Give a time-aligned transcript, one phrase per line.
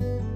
[0.00, 0.33] thank you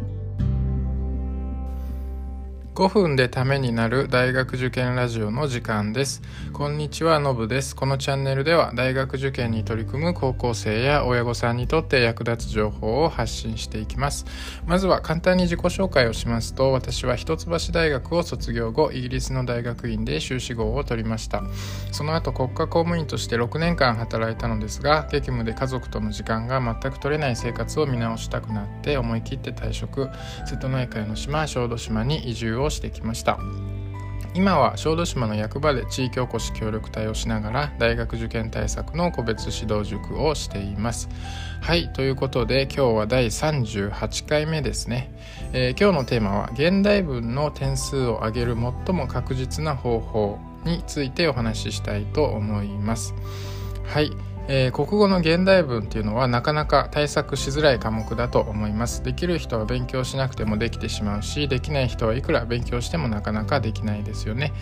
[2.79, 6.23] 5分でためになる大学受験ラジオの時間です。
[6.53, 7.75] こんにちは、のぶです。
[7.75, 14.27] このチャンネルでは大学受験に取り組む高校生や親御さんにとって役立つ情報を発信していきます。
[14.65, 21.43] まずは簡単に自己紹介をしますと、私は一橋大学を卒業後、イギリスの大学院で修士号を取りました。
[21.91, 30.09] その後、国家公務員として6年間働いたのですが、激務で家族との時間が全く取れない生活を見直したくなって思い切って退職、
[30.47, 33.39] 瀬戸内海の島、小豆島に移住をしてきました。
[34.35, 41.09] 今は小豆島の役場で地域おこし協力隊をしながら大学受験対策の個別指導塾をしています。
[41.61, 45.11] はいということで今日は第38回目ですね、
[45.53, 53.15] えー、今日のテーマは現代文の点数を上げる最も確実な方法についてお話ししたいと思います。
[53.87, 54.13] はい
[54.49, 59.03] えー、国語の現代文っていうのはなかなか対策しづらい科目だと思います。
[59.03, 64.55] できる人は勉強しなくてもできてしまうしできない人はいくら勉強してもなかなかできないですよね。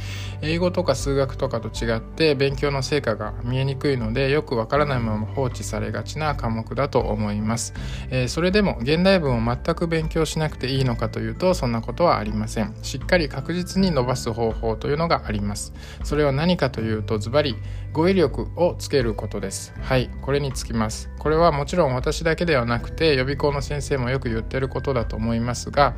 [0.43, 7.73] 英語とか数学とかと違って勉強の成果が見えにくいのでよくわからないまま放置されがちな科目だと思います、
[8.11, 12.75] えー、それでも現代文を全く勉強しなくていいのかというとそんなことはありません。
[12.83, 15.73] しっかり確実に伸ばす方法というのがあります。
[16.03, 17.57] それは何かというとズバリ
[17.93, 19.76] 語彙力をつけることです。
[19.81, 21.11] はいこれにつきます。
[21.19, 25.95] これはもちろん私だけではなくて予備校の先生もよく言ってることだと思いますが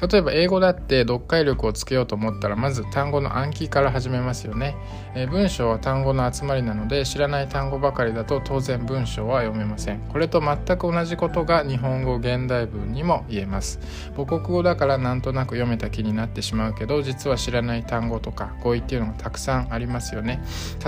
[0.00, 4.76] 例えば英語だって読解力をつけようと思ったらまず単語の暗記から始めますよね、
[5.14, 10.00] えー、文章は単語の集まりなので知らない単語ばかりだと当然文章は読めません。
[10.08, 13.80] これと全く同じことが日本語現代文にも言えます。
[14.16, 20.40] 母国語だからなんとなく読めた気になってしまうけど実は知らない単語とか語彙っていうのがたくさんありますよね。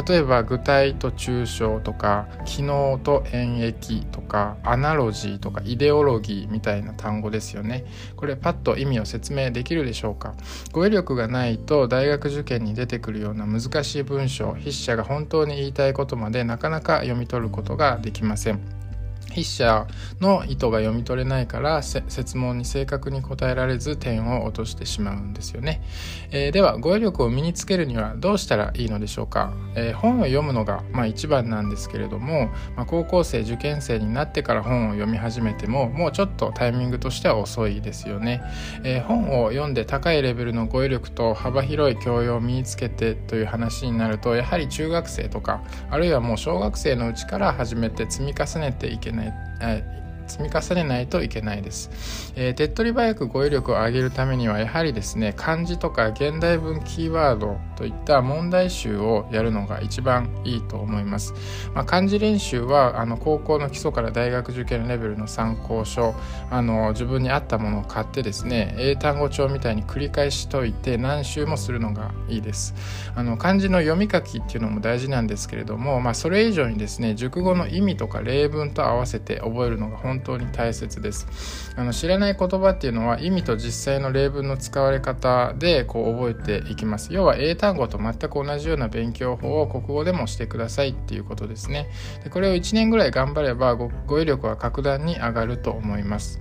[0.07, 7.85] 例えば具体と抽象とか機能と演繹とかアナロジーとかイデオロギーみたいな単語ですよね。
[8.17, 10.35] これパッと意味を説明できるでしょうか？
[10.73, 18.80] 語彙力がないと大学受験に出てくるような難しい文章筆者が本当に言いたいことまでなかなか読み取ることができません。
[19.29, 19.87] 筆者
[20.21, 25.83] の意図が読み取れないから説問に正確に答えられず点を落としてしまうんですよね、
[26.31, 38.43] えー、では語彙力を身につけるにはどうしたらいいのでしょうか、えー、本を読むのが、まあ、一番なんですけれども、まあ、高校生受験生になってから本を読み始めてももうちょっとタイミングとしては遅いですよね、
[38.85, 49.85] えー、本を読んで高いレベルの語彙力と幅広い教養を身につけてという話になるとやはり中学生とかあるいはもう小学生のうちから始めて積み重ねていけないない
[50.31, 61.35] 積み重ねないといけないです、えー、手っ取り早く語彙力を上げるためにはやはりですね漢字とか現代文キーワードといった問題集をやるのが一番いいと思います、
[61.75, 66.15] まあ、漢字練習はあの高校の基礎から大学受験レベルの参考書
[66.51, 72.75] あの自分に合ったものを買ってですね英単語帳みたいに繰り返しといて何周もするのがいいです。
[73.15, 81.73] あの漢字の読み書きっていうのも大事なんですけれども、まあ、それ以上にですね熟語の意味とか例文と合わせて覚えるのが本当に大切です。
[81.77, 87.13] あの知らない言葉っていうのは意味と実際の例文の使われ方でこう覚えていきます。
[87.13, 91.89] 要は英単語と全く同じような勉強法を国語でもしてくださいっていうことですね。
[92.25, 96.41] でこれを1年ぐらい頑張れば語彙力は格段に上がると思います。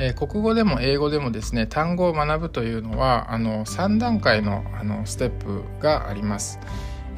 [0.00, 6.60] え、国語でも英語でもですね単語を学ぶというのはあの3段階のあのステップがあります。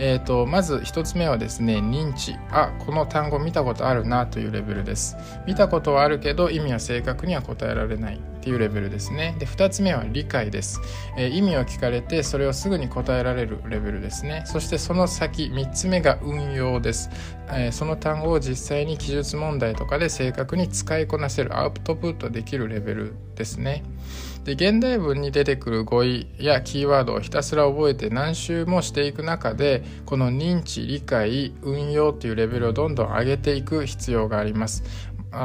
[0.03, 2.35] えーと、まず1つ目はですね認知。
[2.51, 5.17] あこの単語見たことあるなというレベルです。
[5.47, 9.37] 見たことはあるけど意味は正確には答えられないっていうレベルですね。
[9.39, 10.81] で2つ目は理解です、
[11.19, 14.43] えー、意味を聞かれてそれをすぐに答えられるレベルですね。
[14.47, 17.11] そしてその先3つ目が運用です、
[17.49, 23.83] えー、その単語を実際に記述問題とかで正確に使いこなせるアウトプットできるレベルですね。
[24.45, 34.85] で現代文に出てくる語彙やキーワードをひたすら覚えて何周もしていく中でこの認知理解運用というレベルをどんどん上げていく必要があります。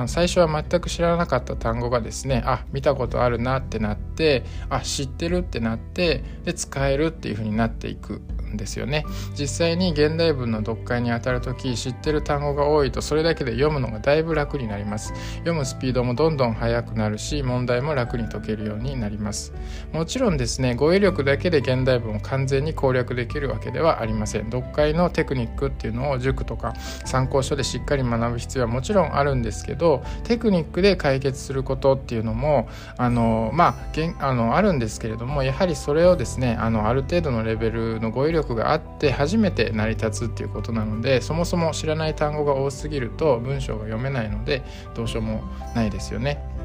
[0.07, 8.22] 最初は全く知らなかった単語がですねあ見たことあるなってなってあ知ってるってなってで使えるっていうふうになっていく。
[8.57, 9.05] ですよね。
[9.37, 15.13] 実際に現代文の読解にあたる時知ってる単語が多いとそれだけで読むのがだいぶ楽になります。
[15.40, 19.53] 読むスピードもどんどん速くなるし問題も楽に解けるようになります。
[19.93, 24.46] もちろんですね語彙力だけで現代文を完全に攻略できるわけではありません。
[24.46, 26.73] 読解のテクニックっていうのを塾とか
[27.05, 32.67] 参考書でしっかり学ぶ必要はもちろんあるんですけどテクニックで解決することっていうのも
[32.97, 33.78] あのま
[34.19, 44.63] ああのあるんですけれどもやはりそれをですねあのある程度のレベルの語彙力があって初めて成り立つっていうことなのでそもそも知らない単語が多すぎると文章が読めないので
[44.93, 45.41] どうしようも
[45.73, 46.55] ないですよね。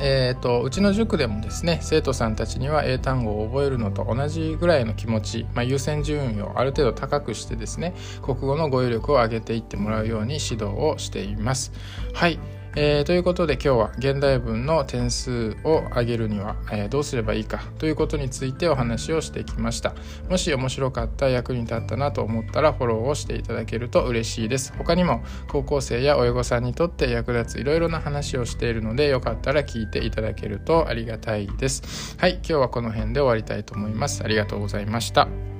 [0.00, 11.72] えーと、うちの塾でもですね生徒さんたちには英単語を覚えるのと同じぐらいの気持ち、まあ、優先順位をある程度高くしてですね国語の語彙力を上げていってもらうように指導をしています。
[12.12, 12.40] はい
[12.76, 19.94] えー、ということで今日は現代文の点数を上げるには、えー、どうすればいいかということについてお話をしてきました。
[20.28, 24.72] もし面白かった役に立ったなと思ったらフォローをしていただけると嬉しいです。
[24.76, 32.16] 他にも高校生や親御さんにとって役立ついろいろな話をしているのでよかったら聞いていただけるとありがたいです。
[32.18, 34.24] はい今日はこの辺で終わりたいと思います。
[34.24, 35.53] ありがとうございました。